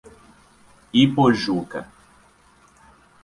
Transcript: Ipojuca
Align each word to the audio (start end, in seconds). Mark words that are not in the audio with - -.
Ipojuca 1.03 1.79